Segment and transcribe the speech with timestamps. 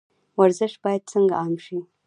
[0.39, 1.79] ورزش باید څنګه عام شي؟